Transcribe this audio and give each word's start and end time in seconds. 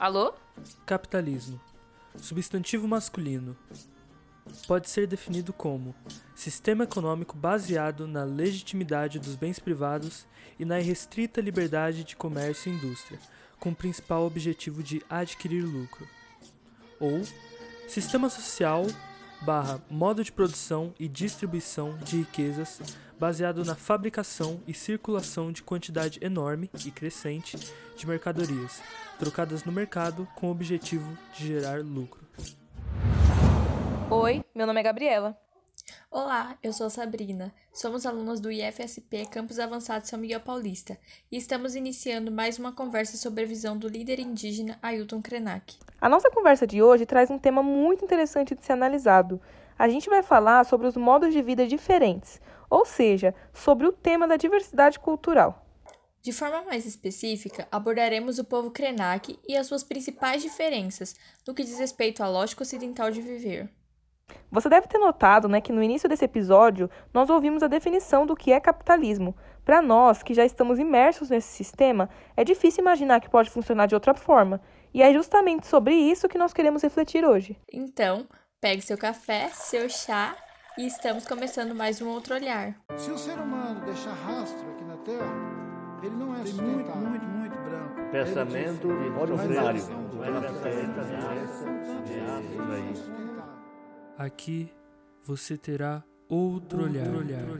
Alô? 0.00 0.32
Capitalismo. 0.86 1.60
Substantivo 2.16 2.88
masculino. 2.88 3.54
Pode 4.66 4.88
ser 4.88 5.06
definido 5.06 5.52
como 5.52 5.94
sistema 6.34 6.84
econômico 6.84 7.36
baseado 7.36 8.08
na 8.08 8.24
legitimidade 8.24 9.18
dos 9.18 9.36
bens 9.36 9.58
privados 9.58 10.26
e 10.58 10.64
na 10.64 10.80
irrestrita 10.80 11.42
liberdade 11.42 12.02
de 12.02 12.16
comércio 12.16 12.72
e 12.72 12.76
indústria, 12.76 13.20
com 13.58 13.72
o 13.72 13.76
principal 13.76 14.24
objetivo 14.24 14.82
de 14.82 15.02
adquirir 15.06 15.66
lucro. 15.66 16.08
Ou 16.98 17.20
sistema 17.86 18.30
social 18.30 18.86
barra 19.42 19.80
modo 19.90 20.22
de 20.22 20.30
produção 20.30 20.94
e 20.98 21.08
distribuição 21.08 21.96
de 21.98 22.18
riquezas 22.18 22.80
baseado 23.18 23.64
na 23.64 23.74
fabricação 23.74 24.60
e 24.66 24.72
circulação 24.72 25.52
de 25.52 25.62
quantidade 25.62 26.18
enorme 26.22 26.70
e 26.86 26.90
crescente 26.90 27.58
de 27.94 28.06
mercadorias, 28.06 28.82
trocadas 29.18 29.64
no 29.64 29.72
mercado 29.72 30.26
com 30.34 30.48
o 30.48 30.50
objetivo 30.50 31.16
de 31.34 31.48
gerar 31.48 31.80
lucro. 31.82 32.26
Oi, 34.10 34.42
meu 34.54 34.66
nome 34.66 34.80
é 34.80 34.82
Gabriela. 34.82 35.36
Olá, 36.10 36.58
eu 36.62 36.72
sou 36.72 36.90
Sabrina. 36.90 37.54
Somos 37.72 38.04
alunas 38.04 38.40
do 38.40 38.50
IFSP 38.50 39.26
Campus 39.30 39.58
Avançado 39.58 40.06
São 40.06 40.18
Miguel 40.18 40.40
Paulista 40.40 40.98
e 41.30 41.36
estamos 41.36 41.74
iniciando 41.74 42.32
mais 42.32 42.58
uma 42.58 42.72
conversa 42.72 43.16
sobre 43.16 43.44
a 43.44 43.46
visão 43.46 43.78
do 43.78 43.88
líder 43.88 44.18
indígena 44.18 44.78
Ailton 44.82 45.22
Krenak. 45.22 45.78
A 46.00 46.08
nossa 46.08 46.30
conversa 46.30 46.66
de 46.66 46.82
hoje 46.82 47.06
traz 47.06 47.30
um 47.30 47.38
tema 47.38 47.62
muito 47.62 48.04
interessante 48.04 48.54
de 48.54 48.64
ser 48.64 48.72
analisado. 48.72 49.40
A 49.78 49.88
gente 49.88 50.10
vai 50.10 50.22
falar 50.22 50.64
sobre 50.64 50.86
os 50.86 50.96
modos 50.96 51.32
de 51.32 51.40
vida 51.42 51.66
diferentes, 51.66 52.40
ou 52.68 52.84
seja, 52.84 53.34
sobre 53.52 53.86
o 53.86 53.92
tema 53.92 54.26
da 54.26 54.36
diversidade 54.36 54.98
cultural. 54.98 55.66
De 56.22 56.32
forma 56.32 56.62
mais 56.64 56.84
específica, 56.84 57.66
abordaremos 57.72 58.38
o 58.38 58.44
povo 58.44 58.70
Krenak 58.70 59.38
e 59.48 59.56
as 59.56 59.66
suas 59.66 59.82
principais 59.82 60.42
diferenças 60.42 61.14
no 61.46 61.54
que 61.54 61.64
diz 61.64 61.78
respeito 61.78 62.22
à 62.22 62.28
lógica 62.28 62.62
ocidental 62.62 63.10
de 63.10 63.22
viver. 63.22 63.70
Você 64.50 64.68
deve 64.68 64.86
ter 64.86 64.98
notado 64.98 65.48
né, 65.48 65.60
que 65.60 65.72
no 65.72 65.82
início 65.82 66.08
desse 66.08 66.24
episódio 66.24 66.90
nós 67.12 67.30
ouvimos 67.30 67.62
a 67.62 67.68
definição 67.68 68.26
do 68.26 68.36
que 68.36 68.52
é 68.52 68.60
capitalismo. 68.60 69.34
Para 69.64 69.82
nós, 69.82 70.22
que 70.22 70.34
já 70.34 70.44
estamos 70.44 70.78
imersos 70.78 71.30
nesse 71.30 71.48
sistema, 71.48 72.08
é 72.36 72.42
difícil 72.44 72.82
imaginar 72.82 73.20
que 73.20 73.30
pode 73.30 73.50
funcionar 73.50 73.86
de 73.86 73.94
outra 73.94 74.14
forma. 74.14 74.60
E 74.92 75.02
é 75.02 75.12
justamente 75.12 75.66
sobre 75.66 75.94
isso 75.94 76.28
que 76.28 76.38
nós 76.38 76.52
queremos 76.52 76.82
refletir 76.82 77.24
hoje. 77.24 77.56
Então, 77.72 78.26
pegue 78.60 78.82
seu 78.82 78.98
café, 78.98 79.48
seu 79.52 79.88
chá 79.88 80.34
e 80.76 80.86
estamos 80.86 81.26
começando 81.26 81.74
mais 81.74 82.00
um 82.00 82.08
outro 82.08 82.34
olhar. 82.34 82.74
Se 82.96 83.10
o 83.10 83.18
ser 83.18 83.38
humano 83.38 83.84
deixar 83.84 84.12
rastro 84.12 84.68
aqui 84.70 84.84
na 84.84 84.96
Terra, 84.98 85.60
ele 86.02 86.16
não 86.16 86.34
é 86.34 86.42
Tem 86.42 86.54
muito, 86.54 86.90
muito, 86.96 87.24
muito 87.26 87.56
branco. 87.58 88.10
Pensamento 88.10 88.88
eles 88.90 89.82
são 89.82 90.00
Não 90.10 90.24
é 92.74 93.29
Aqui 94.20 94.70
você 95.24 95.56
terá 95.56 96.04
outro 96.28 96.84
olhar. 96.84 97.06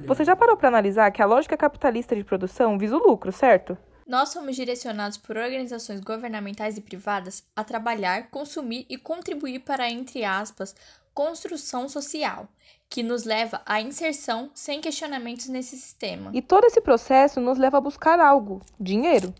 Você 0.06 0.26
já 0.26 0.36
parou 0.36 0.58
para 0.58 0.68
analisar 0.68 1.10
que 1.10 1.22
a 1.22 1.24
lógica 1.24 1.56
capitalista 1.56 2.14
de 2.14 2.22
produção 2.22 2.76
visa 2.76 2.94
o 2.94 2.98
lucro, 2.98 3.32
certo? 3.32 3.78
Nós 4.06 4.28
somos 4.28 4.56
direcionados 4.56 5.16
por 5.16 5.38
organizações 5.38 6.00
governamentais 6.00 6.76
e 6.76 6.82
privadas 6.82 7.42
a 7.56 7.64
trabalhar, 7.64 8.28
consumir 8.28 8.84
e 8.90 8.98
contribuir 8.98 9.60
para, 9.60 9.88
entre 9.88 10.22
aspas, 10.22 10.76
construção 11.14 11.88
social, 11.88 12.46
que 12.90 13.02
nos 13.02 13.24
leva 13.24 13.62
à 13.64 13.80
inserção 13.80 14.50
sem 14.52 14.82
questionamentos 14.82 15.48
nesse 15.48 15.78
sistema. 15.78 16.30
E 16.34 16.42
todo 16.42 16.66
esse 16.66 16.82
processo 16.82 17.40
nos 17.40 17.56
leva 17.56 17.78
a 17.78 17.80
buscar 17.80 18.20
algo: 18.20 18.60
dinheiro. 18.78 19.34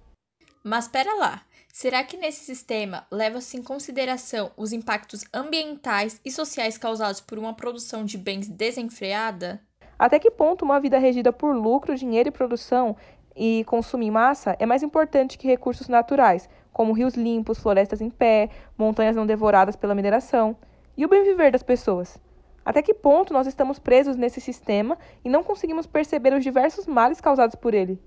Mas 0.65 0.85
espera 0.85 1.15
lá, 1.17 1.43
será 1.73 2.05
que 2.05 2.17
nesse 2.17 2.45
sistema 2.45 3.07
leva-se 3.11 3.57
em 3.57 3.63
consideração 3.63 4.51
os 4.57 4.73
impactos 4.73 5.25
ambientais 5.33 6.21
e 6.25 6.31
sociais 6.31 6.77
causados 6.77 7.21
por 7.21 7.39
uma 7.39 7.55
produção 7.55 8.05
de 8.05 8.19
bens 8.19 8.49
desenfreada? 8.49 9.61
Até 9.99 10.19
que 10.19 10.31
ponto 10.31 10.65
uma 10.65 10.81
vida 10.81 10.99
regida 10.99 11.33
por 11.33 11.55
lucro, 11.55 11.95
dinheiro 11.95 12.29
e 12.29 12.33
produção 12.33 12.97
e 13.37 13.65
consumo 13.65 14.03
em 14.03 14.11
massa 14.11 14.57
é 14.59 14.67
mais 14.67 14.83
importante 14.83 15.37
que 15.37 15.47
recursos 15.47 15.89
naturais, 15.89 16.49
como 16.73 16.93
rios 16.93 17.15
limpos, 17.15 17.59
florestas 17.59 18.01
em 18.01 18.11
pé, 18.11 18.49
montanhas 18.77 19.17
não 19.17 19.27
devoradas 19.27 19.77
pela 19.77 19.95
mineração? 19.95 20.57
E 20.97 21.05
o 21.05 21.09
bem 21.09 21.23
viver 21.23 21.53
das 21.53 21.63
pessoas? 21.63 22.19
Até 22.65 22.83
que 22.83 22.95
ponto 22.95 23.33
nós 23.33 23.47
estamos 23.47 23.79
presos 23.79 24.17
nesse 24.17 24.41
sistema 24.41 24.99
e 25.25 25.29
não 25.29 25.43
conseguimos 25.43 25.87
perceber 25.87 26.33
os 26.35 26.45
diversos 26.45 26.87
males 26.87 27.21
causados 27.21 27.57
por 27.57 27.75
ele? 27.75 27.99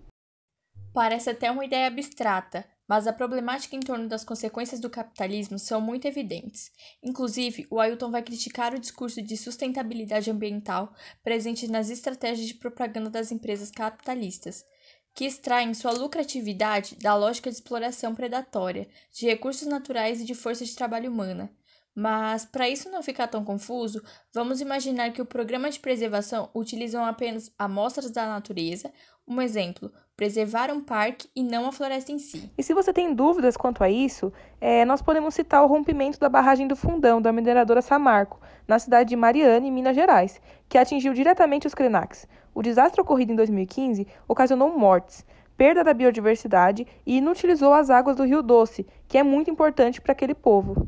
Parece 0.94 1.32
até 1.32 1.50
uma 1.50 1.66
ideia 1.66 1.88
abstrata, 1.88 2.66
mas 2.88 3.08
a 3.08 3.14
problemática 3.14 3.76
em 3.76 3.80
torno 3.80 4.08
das 4.08 4.24
consequências 4.24 4.80
do 4.80 4.90
capitalismo 4.90 5.58
são 5.58 5.80
muito 5.80 6.08
evidentes. 6.08 6.72
Inclusive, 7.02 7.66
o 7.70 7.80
Ailton 7.80 8.12
vai 8.12 8.22
criticar 8.22 8.74
o 8.74 8.80
discurso 8.80 9.22
de 9.22 9.38
sustentabilidade 9.38 10.30
ambiental 10.30 10.94
presente 11.24 11.68
nas 11.68 11.90
estratégias 11.90 12.48
de 12.48 12.56
propaganda 12.56 13.10
das 13.10 13.32
empresas 13.32 13.72
capitalistas, 13.72 14.66
que 15.14 15.26
extraem 15.26 15.74
sua 15.74 15.92
lucratividade 15.92 16.96
da 16.96 17.16
lógica 17.16 17.50
de 17.50 17.56
exploração 17.56 18.16
predatória 18.16 18.88
de 19.12 19.26
recursos 19.26 19.68
naturais 19.68 20.22
e 20.22 20.26
de 20.26 20.34
força 20.34 20.66
de 20.66 20.76
trabalho 20.76 21.12
humana. 21.12 21.56
Mas, 21.96 22.44
para 22.44 22.68
isso 22.68 22.90
não 22.90 23.04
ficar 23.04 23.28
tão 23.28 23.46
confuso, 23.46 24.02
vamos 24.34 24.60
imaginar 24.60 25.14
que 25.14 25.22
o 25.22 25.26
programa 25.26 25.70
de 25.70 25.80
preservação 25.80 26.50
utilizam 26.56 27.06
apenas 27.06 27.54
amostras 27.58 28.10
da 28.10 28.26
natureza, 28.26 28.92
um 29.28 29.40
exemplo, 29.40 29.94
preservar 30.16 30.72
um 30.72 30.80
parque 30.80 31.28
e 31.36 31.44
não 31.44 31.68
a 31.68 31.72
floresta 31.72 32.12
em 32.12 32.20
si. 32.20 32.52
E 32.58 32.64
se 32.64 32.74
você 32.74 32.94
tem 32.94 33.14
dúvidas 33.14 33.58
quanto 33.58 33.84
a 33.84 33.90
isso, 33.90 34.32
é, 34.62 34.86
nós 34.86 35.02
podemos 35.02 35.34
citar 35.34 35.64
o 35.64 35.68
rompimento 35.68 36.20
da 36.20 36.30
barragem 36.30 36.68
do 36.68 36.76
Fundão 36.76 37.22
da 37.22 37.32
mineradora 37.32 37.82
Samarco, 37.82 38.40
na 38.68 38.78
cidade 38.78 39.10
de 39.10 39.16
Mariana, 39.16 39.66
em 39.66 39.72
Minas 39.72 39.96
Gerais, 39.96 40.40
que 40.70 40.78
atingiu 40.78 41.14
diretamente 41.14 41.68
os 41.68 41.74
Krenax. 41.74 42.28
O 42.54 42.62
desastre 42.62 43.02
ocorrido 43.02 43.34
em 43.34 43.36
2015 43.36 44.08
ocasionou 44.28 44.78
mortes, 44.78 45.26
perda 45.58 45.84
da 45.84 45.94
biodiversidade 45.94 46.86
e 47.06 47.18
inutilizou 47.18 47.74
as 47.74 47.90
águas 47.90 48.16
do 48.16 48.24
Rio 48.24 48.44
Doce, 48.44 48.86
que 49.08 49.18
é 49.18 49.24
muito 49.24 49.50
importante 49.50 50.00
para 50.00 50.12
aquele 50.12 50.36
povo. 50.36 50.88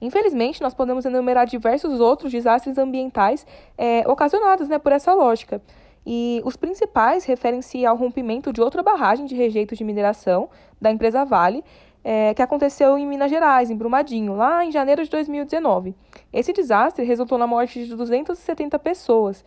Infelizmente, 0.00 0.62
nós 0.62 0.74
podemos 0.74 1.04
enumerar 1.04 1.46
diversos 1.46 2.00
outros 2.00 2.30
desastres 2.30 2.78
ambientais 2.78 3.46
é, 3.76 4.04
ocasionados 4.06 4.68
né, 4.68 4.78
por 4.78 4.92
essa 4.92 5.12
lógica. 5.12 5.60
E 6.06 6.40
os 6.44 6.56
principais 6.56 7.24
referem-se 7.24 7.84
ao 7.84 7.96
rompimento 7.96 8.52
de 8.52 8.60
outra 8.60 8.82
barragem 8.82 9.26
de 9.26 9.34
rejeito 9.34 9.74
de 9.74 9.84
mineração 9.84 10.48
da 10.80 10.90
empresa 10.90 11.24
Vale, 11.24 11.62
é, 12.02 12.32
que 12.32 12.40
aconteceu 12.40 12.96
em 12.96 13.06
Minas 13.06 13.30
Gerais, 13.30 13.70
em 13.70 13.76
Brumadinho, 13.76 14.34
lá 14.34 14.64
em 14.64 14.70
janeiro 14.70 15.04
de 15.04 15.10
2019. 15.10 15.94
Esse 16.32 16.52
desastre 16.52 17.04
resultou 17.04 17.36
na 17.36 17.46
morte 17.46 17.84
de 17.84 17.94
270 17.94 18.78
pessoas, 18.78 19.44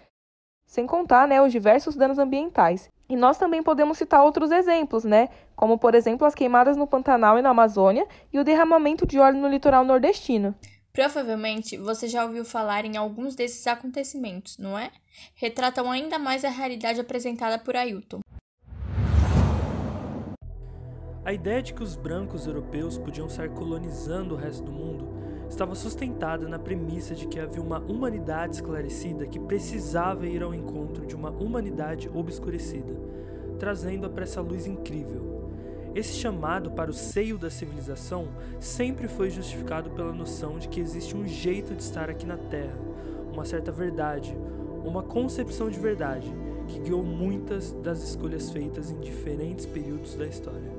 sem 0.72 0.88
contar 0.88 1.28
né, 1.28 1.42
os 1.42 1.52
diversos 1.52 1.98
danos 1.98 2.18
ambientais. 2.18 2.90
E 3.10 3.16
nós 3.18 3.38
também 3.38 3.62
podemos 3.62 3.98
citar 3.98 4.24
outros 4.24 4.52
exemplos, 4.52 5.04
né? 5.04 5.28
Como, 5.54 5.78
por 5.78 5.94
exemplo, 5.94 6.26
as 6.26 6.34
queimadas 6.34 6.78
no 6.78 6.88
Pantanal 6.88 7.38
e 7.38 7.42
na 7.42 7.50
Amazônia 7.50 8.08
e 8.32 8.40
o 8.40 8.44
derramamento 8.44 9.06
de 9.06 9.20
óleo 9.20 9.38
no 9.38 9.50
litoral 9.50 9.84
nordestino. 9.84 10.56
Provavelmente 10.94 11.76
você 11.76 12.08
já 12.08 12.24
ouviu 12.24 12.46
falar 12.46 12.86
em 12.86 12.96
alguns 12.96 13.36
desses 13.36 13.68
acontecimentos, 13.68 14.58
não 14.58 14.80
é? 14.80 14.92
Retratam 15.36 15.92
ainda 15.92 16.18
mais 16.18 16.46
a 16.46 16.50
realidade 16.50 17.02
apresentada 17.02 17.60
por 17.60 17.76
Ailton. 17.76 18.22
A 21.26 21.34
ideia 21.34 21.62
de 21.62 21.74
que 21.74 21.84
os 21.84 21.98
brancos 21.98 22.48
europeus 22.48 22.98
podiam 22.98 23.28
estar 23.28 23.50
colonizando 23.50 24.36
o 24.36 24.38
resto 24.38 24.64
do 24.64 24.72
mundo 24.72 25.31
estava 25.52 25.76
sustentada 25.76 26.48
na 26.48 26.58
premissa 26.58 27.14
de 27.14 27.28
que 27.28 27.38
havia 27.38 27.62
uma 27.62 27.80
humanidade 27.80 28.56
esclarecida 28.56 29.28
que 29.28 29.38
precisava 29.38 30.26
ir 30.26 30.42
ao 30.42 30.56
encontro 30.56 31.06
de 31.06 31.14
uma 31.14 31.30
humanidade 31.30 32.10
obscurecida, 32.14 32.94
trazendo-a 33.60 34.10
para 34.10 34.24
essa 34.24 34.40
luz 34.40 34.66
incrível. 34.66 35.52
Esse 35.94 36.14
chamado 36.14 36.72
para 36.72 36.90
o 36.90 36.94
seio 36.94 37.38
da 37.38 37.50
civilização 37.50 38.30
sempre 38.62 39.10
foi 39.10 39.30
justificado 39.30 39.90
pela 39.92 40.14
noção 40.14 40.58
de 40.58 40.70
que 40.70 40.80
existe 40.80 41.18
um 41.18 41.28
jeito 41.28 41.76
de 41.76 41.84
estar 41.84 42.10
aqui 42.10 42.26
na 42.26 42.38
Terra, 42.38 42.80
uma 43.34 43.44
certa 43.44 43.74
verdade, 43.74 44.34
uma 44.86 45.04
concepção 45.04 45.70
de 45.70 45.80
verdade 45.80 46.34
que 46.70 46.80
guiou 46.80 47.04
muitas 47.04 47.74
das 47.74 48.02
escolhas 48.02 48.50
feitas 48.50 48.90
em 48.90 49.02
diferentes 49.02 49.66
períodos 49.66 50.16
da 50.16 50.26
história. 50.26 50.71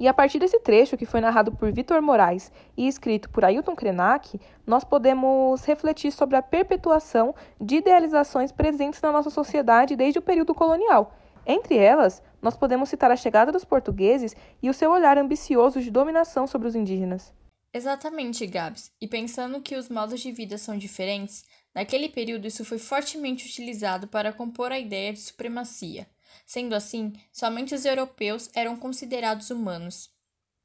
E 0.00 0.08
a 0.08 0.14
partir 0.14 0.38
desse 0.38 0.58
trecho, 0.60 0.96
que 0.96 1.04
foi 1.04 1.20
narrado 1.20 1.52
por 1.52 1.70
Vitor 1.70 2.00
Moraes 2.00 2.50
e 2.74 2.88
escrito 2.88 3.28
por 3.28 3.44
Ailton 3.44 3.76
Krenak, 3.76 4.40
nós 4.66 4.82
podemos 4.82 5.62
refletir 5.66 6.10
sobre 6.10 6.36
a 6.36 6.42
perpetuação 6.42 7.34
de 7.60 7.76
idealizações 7.76 8.50
presentes 8.50 9.02
na 9.02 9.12
nossa 9.12 9.28
sociedade 9.28 9.94
desde 9.94 10.18
o 10.18 10.22
período 10.22 10.54
colonial. 10.54 11.14
Entre 11.44 11.76
elas, 11.76 12.22
nós 12.40 12.56
podemos 12.56 12.88
citar 12.88 13.10
a 13.10 13.16
chegada 13.16 13.52
dos 13.52 13.62
portugueses 13.62 14.34
e 14.62 14.70
o 14.70 14.74
seu 14.74 14.90
olhar 14.90 15.18
ambicioso 15.18 15.82
de 15.82 15.90
dominação 15.90 16.46
sobre 16.46 16.66
os 16.66 16.74
indígenas. 16.74 17.34
Exatamente, 17.70 18.46
Gabs. 18.46 18.90
E 19.02 19.06
pensando 19.06 19.60
que 19.60 19.76
os 19.76 19.90
modos 19.90 20.20
de 20.20 20.32
vida 20.32 20.56
são 20.56 20.78
diferentes, 20.78 21.44
naquele 21.74 22.08
período 22.08 22.46
isso 22.46 22.64
foi 22.64 22.78
fortemente 22.78 23.44
utilizado 23.44 24.08
para 24.08 24.32
compor 24.32 24.72
a 24.72 24.78
ideia 24.78 25.12
de 25.12 25.20
supremacia. 25.20 26.06
Sendo 26.46 26.74
assim, 26.74 27.12
somente 27.32 27.74
os 27.74 27.84
europeus 27.84 28.50
eram 28.54 28.76
considerados 28.76 29.50
humanos. 29.50 30.10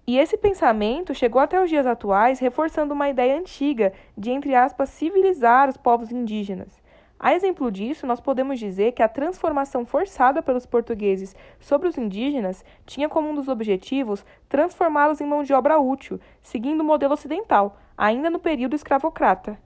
E 0.08 0.18
esse 0.18 0.38
pensamento 0.38 1.16
chegou 1.16 1.42
até 1.42 1.62
os 1.62 1.70
dias 1.70 1.88
atuais, 1.88 2.40
reforçando 2.40 2.94
uma 2.94 3.10
ideia 3.10 3.38
antiga 3.38 3.92
de, 4.16 4.30
entre 4.30 4.54
aspas, 4.54 4.90
civilizar 4.90 5.68
os 5.68 5.78
povos 5.78 6.12
indígenas. 6.12 6.84
A 7.20 7.34
exemplo 7.34 7.72
disso, 7.72 8.06
nós 8.06 8.20
podemos 8.20 8.60
dizer 8.60 8.92
que 8.92 9.02
a 9.02 9.08
transformação 9.08 9.86
forçada 9.86 10.44
pelos 10.44 10.66
portugueses 10.66 11.36
sobre 11.60 11.88
os 11.88 11.98
indígenas 11.98 12.64
tinha 12.86 13.10
como 13.10 13.30
um 13.30 13.34
dos 13.34 13.48
objetivos 13.48 14.24
transformá-los 14.50 15.22
em 15.22 15.26
mão 15.26 15.42
de 15.42 15.54
obra 15.54 15.80
útil, 15.80 16.20
seguindo 16.42 16.82
o 16.82 16.84
modelo 16.84 17.14
ocidental, 17.14 17.80
ainda 17.98 18.30
no 18.30 18.38
período 18.38 18.76
escravocrata. 18.76 19.58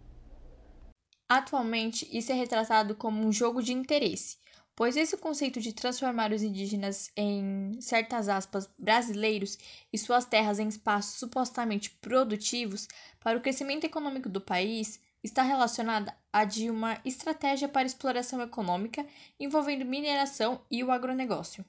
Atualmente, 1.27 2.07
isso 2.15 2.31
é 2.31 2.35
retratado 2.35 2.95
como 2.95 3.25
um 3.25 3.31
jogo 3.31 3.61
de 3.61 3.73
interesse, 3.73 4.37
pois 4.79 4.95
esse 4.95 5.17
conceito 5.17 5.59
de 5.59 5.73
transformar 5.73 6.31
os 6.31 6.41
indígenas 6.41 7.11
em, 7.17 7.77
certas 7.81 8.29
aspas, 8.29 8.69
brasileiros 8.79 9.57
e 9.91 9.97
suas 9.97 10.23
terras 10.23 10.57
em 10.57 10.69
espaços 10.69 11.19
supostamente 11.19 11.89
produtivos 11.99 12.87
para 13.19 13.37
o 13.37 13.41
crescimento 13.41 13.83
econômico 13.83 14.29
do 14.29 14.39
país 14.39 14.97
está 15.21 15.43
relacionada 15.43 16.15
a 16.31 16.45
de 16.45 16.69
uma 16.69 16.97
estratégia 17.03 17.67
para 17.67 17.85
exploração 17.85 18.41
econômica 18.41 19.05
envolvendo 19.37 19.83
mineração 19.83 20.61
e 20.71 20.81
o 20.81 20.91
agronegócio. 20.91 21.65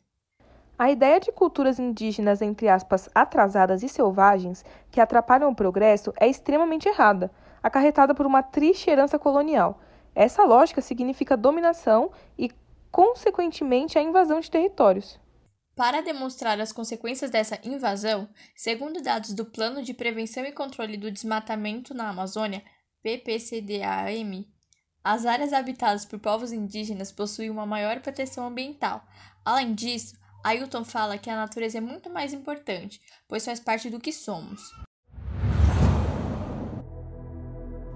A 0.79 0.89
ideia 0.89 1.19
de 1.19 1.33
culturas 1.33 1.81
indígenas, 1.81 2.41
entre 2.41 2.69
aspas, 2.69 3.09
atrasadas 3.13 3.83
e 3.83 3.89
selvagens, 3.89 4.65
que 4.89 5.01
atrapalham 5.01 5.51
o 5.51 5.57
progresso, 5.57 6.13
é 6.17 6.29
extremamente 6.29 6.89
errada, 6.89 7.29
acarretada 7.61 8.15
por 8.15 8.25
uma 8.25 8.41
triste 8.41 8.89
herança 8.89 9.19
colonial. 9.19 9.81
Essa 10.15 10.45
lógica 10.45 10.81
significa 10.81 11.37
dominação 11.37 12.11
e, 12.39 12.51
consequentemente, 12.91 13.99
a 13.99 14.03
invasão 14.03 14.41
de 14.41 14.51
territórios. 14.51 15.19
Para 15.75 16.03
demonstrar 16.03 16.61
as 16.61 16.73
consequências 16.73 17.31
dessa 17.31 17.59
invasão, 17.65 18.29
segundo 18.55 19.01
dados 19.01 19.33
do 19.33 19.47
Plano 19.47 19.83
de 19.83 19.95
Prevenção 19.95 20.45
e 20.45 20.53
Controle 20.53 20.97
do 20.97 21.11
Desmatamento 21.11 21.95
na 21.95 22.11
Amazônia, 22.11 22.63
PPCDAM, 23.03 24.45
as 25.03 25.25
áreas 25.25 25.55
habitadas 25.55 26.05
por 26.05 26.19
povos 26.19 26.53
indígenas 26.53 27.11
possuem 27.11 27.49
uma 27.49 27.65
maior 27.65 28.01
proteção 28.01 28.47
ambiental. 28.47 29.03
Além 29.43 29.75
disso, 29.75 30.19
Ailton 30.45 30.85
fala 30.85 31.17
que 31.17 31.31
a 31.31 31.37
natureza 31.37 31.79
é 31.79 31.81
muito 31.81 32.11
mais 32.11 32.35
importante, 32.35 33.01
pois 33.27 33.45
faz 33.45 33.59
parte 33.59 33.89
do 33.89 33.99
que 33.99 34.13
somos. 34.13 34.61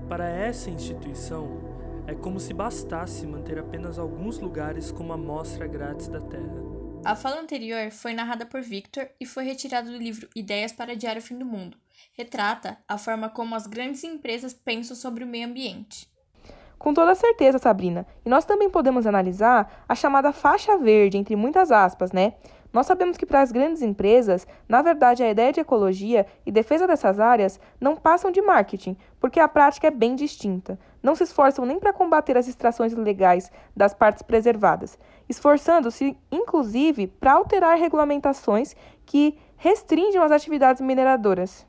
Para 0.09 0.29
essa 0.29 0.71
instituição, 0.71 1.74
é 2.07 2.15
como 2.15 2.39
se 2.39 2.53
bastasse 2.53 3.27
manter 3.27 3.59
apenas 3.59 3.99
alguns 3.99 4.39
lugares 4.39 4.91
como 4.91 5.13
amostra 5.13 5.67
grátis 5.67 6.09
da 6.09 6.21
Terra. 6.21 6.63
A 7.05 7.15
fala 7.15 7.41
anterior 7.41 7.91
foi 7.91 8.15
narrada 8.15 8.47
por 8.47 8.63
Victor 8.63 9.09
e 9.21 9.27
foi 9.27 9.45
retirada 9.45 9.91
do 9.91 9.97
livro 9.97 10.29
Ideias 10.35 10.73
para 10.73 10.97
Diário 10.97 11.21
Fim 11.21 11.37
do 11.37 11.45
Mundo. 11.45 11.77
Retrata 12.15 12.79
a 12.89 12.97
forma 12.97 13.29
como 13.29 13.55
as 13.55 13.67
grandes 13.67 14.03
empresas 14.05 14.55
pensam 14.55 14.97
sobre 14.97 15.23
o 15.23 15.27
meio 15.27 15.47
ambiente. 15.47 16.09
Com 16.79 16.93
toda 16.93 17.15
certeza, 17.15 17.59
Sabrina. 17.59 18.07
E 18.25 18.29
nós 18.29 18.45
também 18.45 18.69
podemos 18.69 19.07
analisar 19.07 19.85
a 19.89 19.95
chamada 19.95 20.33
faixa 20.33 20.77
verde, 20.77 21.17
entre 21.17 21.37
muitas 21.37 21.71
aspas, 21.71 22.13
né? 22.13 22.35
Nós 22.75 22.87
sabemos 22.89 23.17
que 23.17 23.25
para 23.25 23.41
as 23.41 23.53
grandes 23.53 23.83
empresas, 23.83 24.49
na 24.69 24.83
verdade, 24.83 25.23
a 25.23 25.31
ideia 25.31 25.53
de 25.53 25.61
ecologia 25.61 26.27
e 26.45 26.51
defesa 26.51 26.89
dessas 26.89 27.21
áreas 27.21 27.61
não 27.81 27.95
passam 27.95 28.33
de 28.33 28.43
marketing, 28.43 28.97
porque 29.21 29.39
a 29.39 29.47
prática 29.47 29.87
é 29.87 29.93
bem 29.93 30.17
distinta. 30.17 30.77
Não 31.01 31.15
se 31.15 31.23
esforçam 31.23 31.65
nem 31.65 31.79
para 31.79 31.93
combater 31.93 32.37
as 32.37 32.49
extrações 32.49 32.93
ilegais 32.93 33.49
das 33.77 33.95
partes 33.95 34.25
preservadas, 34.25 34.99
esforçando-se, 35.29 36.19
inclusive, 36.33 37.07
para 37.07 37.35
alterar 37.35 37.79
regulamentações 37.79 38.75
que 39.07 39.39
restringam 39.57 40.25
as 40.25 40.33
atividades 40.33 40.83
mineradoras. 40.83 41.65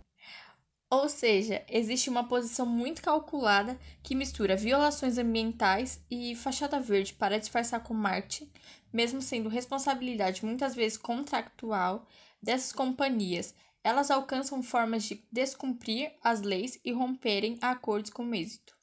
Ou 0.96 1.10
seja, 1.10 1.62
existe 1.70 2.10
uma 2.10 2.24
posição 2.24 2.66
muito 2.66 3.02
calculada 3.02 3.78
que 4.02 4.16
mistura 4.16 4.56
violações 4.56 5.18
ambientais 5.18 6.02
e 6.10 6.34
fachada 6.36 6.80
verde 6.80 7.14
para 7.14 7.38
disfarçar 7.38 7.84
com 7.84 7.94
marketing, 7.94 8.50
mesmo 8.94 9.22
sendo 9.22 9.50
responsabilidade 9.50 10.46
muitas 10.46 10.74
vezes 10.74 10.98
contractual 10.98 12.08
dessas 12.42 12.72
companhias. 12.72 13.54
Elas 13.84 14.10
alcançam 14.10 14.64
formas 14.64 15.04
de 15.04 15.22
descumprir 15.30 16.14
as 16.24 16.42
leis 16.42 16.80
e 16.86 16.94
romperem 16.94 17.58
acordos 17.62 18.10
com 18.10 18.34
êxito. 18.34 18.74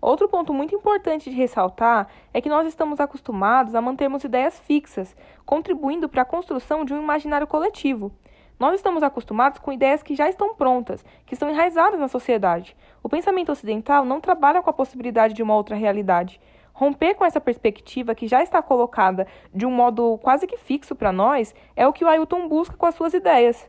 Outro 0.00 0.28
ponto 0.28 0.54
muito 0.54 0.76
importante 0.76 1.28
de 1.28 1.34
ressaltar 1.34 2.08
é 2.32 2.40
que 2.40 2.48
nós 2.48 2.68
estamos 2.68 3.00
acostumados 3.00 3.74
a 3.74 3.80
mantermos 3.80 4.22
ideias 4.22 4.60
fixas, 4.60 5.14
contribuindo 5.44 6.08
para 6.08 6.22
a 6.22 6.24
construção 6.24 6.84
de 6.84 6.94
um 6.94 7.02
imaginário 7.02 7.48
coletivo. 7.48 8.12
Nós 8.58 8.74
estamos 8.74 9.02
acostumados 9.02 9.58
com 9.58 9.72
ideias 9.72 10.02
que 10.02 10.14
já 10.14 10.28
estão 10.28 10.54
prontas, 10.54 11.04
que 11.26 11.34
estão 11.34 11.50
enraizadas 11.50 11.98
na 11.98 12.08
sociedade. 12.08 12.76
O 13.02 13.08
pensamento 13.08 13.50
ocidental 13.50 14.04
não 14.04 14.20
trabalha 14.20 14.62
com 14.62 14.70
a 14.70 14.72
possibilidade 14.72 15.34
de 15.34 15.42
uma 15.42 15.56
outra 15.56 15.74
realidade. 15.74 16.40
Romper 16.72 17.14
com 17.14 17.24
essa 17.24 17.40
perspectiva 17.40 18.14
que 18.14 18.28
já 18.28 18.42
está 18.42 18.62
colocada 18.62 19.26
de 19.52 19.66
um 19.66 19.70
modo 19.70 20.18
quase 20.18 20.46
que 20.46 20.56
fixo 20.56 20.94
para 20.94 21.12
nós 21.12 21.54
é 21.76 21.86
o 21.86 21.92
que 21.92 22.04
o 22.04 22.08
Ailton 22.08 22.48
busca 22.48 22.76
com 22.76 22.86
as 22.86 22.94
suas 22.94 23.14
ideias. 23.14 23.68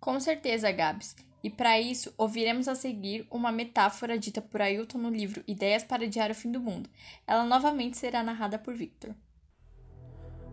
Com 0.00 0.18
certeza, 0.18 0.70
Gabs. 0.72 1.14
E 1.42 1.50
para 1.50 1.78
isso, 1.78 2.12
ouviremos 2.16 2.68
a 2.68 2.74
seguir 2.74 3.26
uma 3.30 3.52
metáfora 3.52 4.18
dita 4.18 4.40
por 4.40 4.62
Ailton 4.62 4.96
no 4.96 5.10
livro 5.10 5.44
Ideias 5.46 5.84
para 5.84 6.08
Diário 6.08 6.34
Fim 6.34 6.50
do 6.50 6.58
Mundo. 6.58 6.88
Ela 7.26 7.44
novamente 7.44 7.98
será 7.98 8.22
narrada 8.22 8.58
por 8.58 8.74
Victor. 8.74 9.14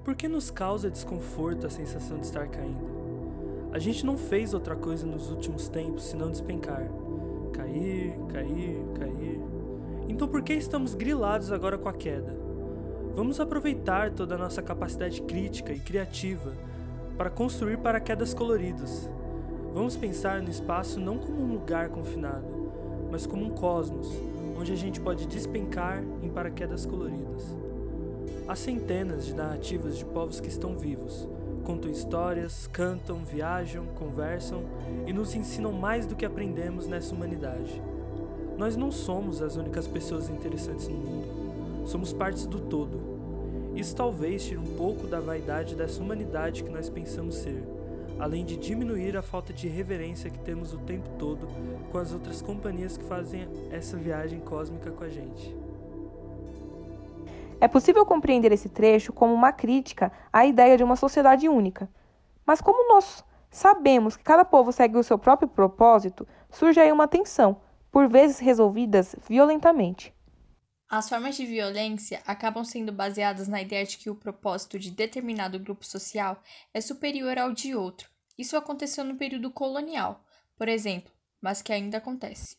Por 0.04 0.16
que 0.16 0.28
nos 0.28 0.52
causa 0.52 0.92
desconforto 0.92 1.66
a 1.66 1.70
sensação 1.70 2.20
de 2.20 2.26
estar 2.26 2.50
caindo? 2.50 3.01
A 3.74 3.80
gente 3.80 4.06
não 4.06 4.18
fez 4.18 4.54
outra 4.54 4.76
coisa 4.76 5.08
nos 5.08 5.32
últimos 5.32 5.70
tempos 5.70 6.04
senão 6.04 6.30
despencar. 6.30 6.90
Cair, 7.54 8.14
cair, 8.28 8.78
cair. 9.00 9.42
Então 10.10 10.28
por 10.28 10.42
que 10.42 10.54
estamos 10.54 10.94
grilados 10.94 11.54
agora 11.54 11.78
com 11.78 11.88
a 11.88 11.94
queda? 11.94 12.38
Vamos 13.16 13.40
aproveitar 13.40 14.12
toda 14.12 14.36
a 14.36 14.38
nossa 14.38 14.62
capacidade 14.62 15.22
crítica 15.22 15.72
e 15.72 15.80
criativa 15.80 16.54
para 17.18 17.30
construir 17.30 17.78
paraquedas 17.78 18.34
coloridos. 18.34 19.10
Vamos 19.74 19.96
pensar 19.96 20.42
no 20.42 20.50
espaço 20.50 21.00
não 21.00 21.18
como 21.18 21.42
um 21.42 21.54
lugar 21.54 21.88
confinado, 21.90 22.46
mas 23.10 23.26
como 23.26 23.46
um 23.46 23.52
cosmos, 23.52 24.10
onde 24.60 24.74
a 24.74 24.76
gente 24.76 25.00
pode 25.00 25.26
despencar 25.28 26.04
em 26.22 26.30
paraquedas 26.30 26.86
coloridas. 26.86 27.56
Há 28.50 28.56
centenas 28.56 29.26
de 29.26 29.34
narrativas 29.34 29.98
de 29.98 30.04
povos 30.04 30.42
que 30.42 30.50
estão 30.50 30.78
vivos, 30.78 31.28
contam 31.62 31.90
histórias, 31.90 32.68
cantam, 32.68 33.24
viajam, 33.24 33.86
conversam 33.96 34.64
e 35.08 35.14
nos 35.14 35.34
ensinam 35.36 35.72
mais 35.72 36.06
do 36.06 36.16
que 36.16 36.26
aprendemos 36.26 36.88
nessa 36.88 37.14
humanidade. 37.14 37.82
Nós 38.58 38.76
não 38.76 38.92
somos 38.92 39.42
as 39.42 39.56
únicas 39.56 39.88
pessoas 39.88 40.30
interessantes 40.30 40.88
no 40.88 40.96
mundo, 40.96 41.88
somos 41.88 42.14
partes 42.14 42.46
do 42.46 42.60
todo. 42.60 43.00
Isso 43.76 43.96
talvez 43.96 44.44
tire 44.44 44.60
um 44.60 44.76
pouco 44.78 45.08
da 45.08 45.20
vaidade 45.20 45.76
dessa 45.76 46.02
humanidade 46.02 46.64
que 46.64 46.70
nós 46.70 46.90
pensamos 46.90 47.36
ser, 47.36 47.64
além 48.20 48.44
de 48.44 48.58
diminuir 48.58 49.16
a 49.16 49.22
falta 49.22 49.54
de 49.54 49.68
reverência 49.68 50.30
que 50.30 50.40
temos 50.40 50.74
o 50.74 50.78
tempo 50.80 51.10
todo 51.18 51.48
com 51.92 51.98
as 51.98 52.12
outras 52.14 52.42
companhias 52.42 52.98
que 52.98 53.04
fazem 53.06 53.48
essa 53.72 53.98
viagem 53.98 54.40
cósmica 54.40 54.92
com 54.92 55.04
a 55.04 55.10
gente. 55.10 55.56
É 57.62 57.68
possível 57.68 58.04
compreender 58.08 58.52
esse 58.52 58.68
trecho 58.68 59.14
como 59.14 59.36
uma 59.36 59.54
crítica 59.54 60.12
à 60.34 60.48
ideia 60.48 60.76
de 60.76 60.84
uma 60.84 60.96
sociedade 60.96 61.48
única. 61.48 61.88
Mas 62.44 62.60
como 62.60 62.92
nós 62.92 63.24
sabemos 63.52 64.18
que 64.18 64.24
cada 64.24 64.44
povo 64.44 64.72
segue 64.72 64.98
o 64.98 65.04
seu 65.04 65.20
próprio 65.20 65.48
propósito, 65.48 66.28
surge 66.50 66.80
aí 66.80 66.92
uma 66.92 67.08
tensão, 67.08 67.62
por 67.92 68.10
vezes 68.10 68.40
resolvidas 68.40 69.16
violentamente. 69.30 70.12
As 70.90 71.08
formas 71.08 71.36
de 71.36 71.46
violência 71.46 72.24
acabam 72.26 72.66
sendo 72.66 72.92
baseadas 72.92 73.48
na 73.48 73.62
ideia 73.62 73.86
de 73.86 74.00
que 74.00 74.10
o 74.10 74.16
propósito 74.16 74.80
de 74.80 74.90
determinado 74.90 75.60
grupo 75.60 75.86
social 75.86 76.42
é 76.74 76.82
superior 76.82 77.38
ao 77.38 77.54
de 77.54 77.76
outro. 77.76 78.10
Isso 78.40 78.58
aconteceu 78.58 79.04
no 79.04 79.18
período 79.18 79.52
colonial, 79.52 80.24
por 80.58 80.68
exemplo, 80.68 81.12
mas 81.40 81.62
que 81.62 81.72
ainda 81.72 82.00
acontece. 82.00 82.58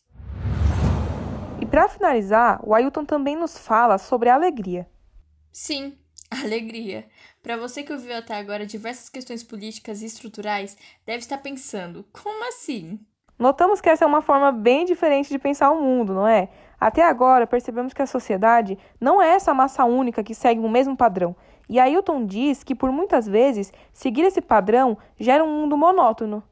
E 1.61 1.67
para 1.67 1.89
finalizar, 1.89 2.61
o 2.63 2.73
Ailton 2.73 3.05
também 3.05 3.35
nos 3.35 3.59
fala 3.59 3.99
sobre 3.99 4.29
a 4.29 4.35
alegria. 4.35 4.89
Sim, 5.53 5.99
alegria. 6.43 7.07
Para 7.43 7.57
você 7.57 7.83
que 7.83 7.93
ouviu 7.93 8.17
até 8.17 8.35
agora 8.35 8.67
diversas 8.67 9.09
questões 9.09 9.43
políticas 9.43 10.01
e 10.01 10.07
estruturais, 10.07 10.77
deve 11.05 11.19
estar 11.19 11.39
pensando: 11.39 12.05
como 12.13 12.49
assim? 12.49 12.99
Notamos 13.39 13.81
que 13.81 13.89
essa 13.89 14.05
é 14.05 14.07
uma 14.07 14.23
forma 14.23 14.53
bem 14.53 14.85
diferente 14.85 15.29
de 15.29 15.39
pensar 15.39 15.71
o 15.71 15.83
mundo, 15.83 16.15
não 16.15 16.27
é? 16.27 16.49
Até 16.79 17.05
agora, 17.05 17.47
percebemos 17.47 17.93
que 17.93 18.03
a 18.03 18.07
sociedade 18.07 18.79
não 19.01 19.21
é 19.21 19.31
essa 19.31 19.53
massa 19.53 19.85
única 19.85 20.23
que 20.23 20.35
segue 20.35 20.61
o 20.61 20.69
mesmo 20.69 20.97
padrão. 20.97 21.35
E 21.69 21.79
Ailton 21.79 22.27
diz 22.27 22.63
que, 22.63 22.75
por 22.75 22.91
muitas 22.93 23.27
vezes, 23.27 23.73
seguir 23.93 24.23
esse 24.23 24.41
padrão 24.41 24.97
gera 25.19 25.45
um 25.45 25.61
mundo 25.61 25.77
monótono. 25.77 26.43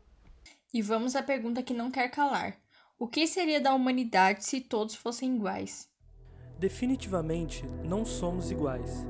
E 0.72 0.80
vamos 0.82 1.16
à 1.16 1.22
pergunta 1.22 1.62
que 1.62 1.74
não 1.74 1.90
quer 1.90 2.08
calar: 2.10 2.56
o 2.98 3.08
que 3.08 3.26
seria 3.26 3.60
da 3.60 3.74
humanidade 3.74 4.44
se 4.44 4.60
todos 4.60 4.94
fossem 4.94 5.36
iguais? 5.36 5.88
Definitivamente 6.60 7.64
não 7.82 8.04
somos 8.04 8.50
iguais. 8.50 9.06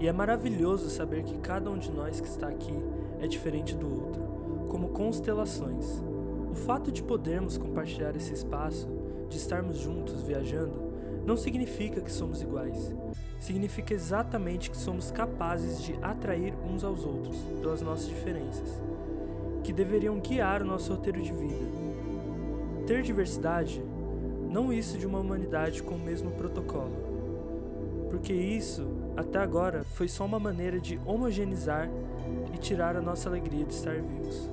E 0.00 0.08
é 0.08 0.12
maravilhoso 0.12 0.88
saber 0.88 1.22
que 1.22 1.36
cada 1.36 1.70
um 1.70 1.76
de 1.76 1.90
nós 1.92 2.18
que 2.18 2.26
está 2.26 2.48
aqui 2.48 2.74
é 3.20 3.26
diferente 3.26 3.74
do 3.74 3.86
outro, 3.86 4.22
como 4.70 4.88
constelações. 4.88 6.02
O 6.50 6.54
fato 6.54 6.90
de 6.90 7.02
podermos 7.02 7.58
compartilhar 7.58 8.16
esse 8.16 8.32
espaço, 8.32 8.88
de 9.28 9.36
estarmos 9.36 9.76
juntos 9.76 10.22
viajando, 10.22 10.94
não 11.26 11.36
significa 11.36 12.00
que 12.00 12.10
somos 12.10 12.40
iguais. 12.40 12.94
Significa 13.38 13.92
exatamente 13.92 14.70
que 14.70 14.76
somos 14.76 15.10
capazes 15.10 15.82
de 15.82 15.94
atrair 16.00 16.54
uns 16.64 16.82
aos 16.84 17.04
outros 17.04 17.36
pelas 17.60 17.82
nossas 17.82 18.08
diferenças, 18.08 18.82
que 19.62 19.74
deveriam 19.74 20.18
guiar 20.20 20.62
o 20.62 20.66
nosso 20.66 20.90
roteiro 20.94 21.20
de 21.20 21.32
vida. 21.34 21.66
Ter 22.86 23.02
diversidade, 23.02 23.84
não 24.54 24.72
isso 24.72 24.96
de 24.96 25.04
uma 25.04 25.18
humanidade 25.18 25.82
com 25.82 25.96
o 25.96 25.98
mesmo 25.98 26.30
protocolo, 26.30 28.06
porque 28.08 28.32
isso, 28.32 28.86
até 29.16 29.40
agora, 29.40 29.82
foi 29.82 30.06
só 30.06 30.24
uma 30.24 30.38
maneira 30.38 30.78
de 30.78 30.96
homogeneizar 31.04 31.90
e 32.54 32.58
tirar 32.58 32.94
a 32.94 33.02
nossa 33.02 33.28
alegria 33.28 33.64
de 33.64 33.74
estar 33.74 33.96
vivos. 33.96 34.48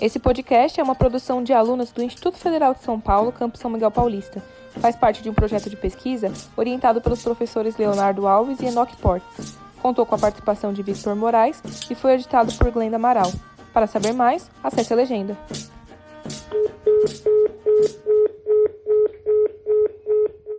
Esse 0.00 0.18
podcast 0.18 0.80
é 0.80 0.82
uma 0.82 0.94
produção 0.94 1.44
de 1.44 1.52
alunos 1.52 1.92
do 1.92 2.02
Instituto 2.02 2.38
Federal 2.38 2.72
de 2.72 2.82
São 2.82 2.98
Paulo, 2.98 3.30
Campo 3.32 3.58
São 3.58 3.70
Miguel 3.70 3.90
Paulista. 3.90 4.42
Faz 4.80 4.96
parte 4.96 5.22
de 5.22 5.28
um 5.28 5.34
projeto 5.34 5.68
de 5.68 5.76
pesquisa 5.76 6.32
orientado 6.56 7.02
pelos 7.02 7.22
professores 7.22 7.76
Leonardo 7.76 8.26
Alves 8.26 8.60
e 8.60 8.66
Enoque 8.66 8.96
Portes. 8.96 9.58
Contou 9.82 10.06
com 10.06 10.14
a 10.14 10.18
participação 10.18 10.72
de 10.72 10.82
Victor 10.82 11.14
Moraes 11.14 11.62
e 11.90 11.94
foi 11.94 12.14
editado 12.14 12.50
por 12.54 12.70
Glenda 12.70 12.96
Amaral. 12.96 13.30
Para 13.74 13.86
saber 13.86 14.14
mais, 14.14 14.50
acesse 14.62 14.90
a 14.90 14.96
legenda. 14.96 15.36